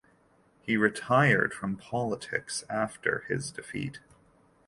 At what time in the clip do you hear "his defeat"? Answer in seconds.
3.27-3.99